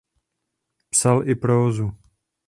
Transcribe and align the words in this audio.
Psal 0.95 1.19
i 1.33 1.35
prózu. 1.43 1.87